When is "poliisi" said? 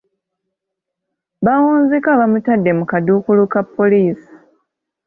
3.75-4.33